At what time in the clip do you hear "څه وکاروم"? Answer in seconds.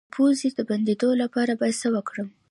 1.81-2.29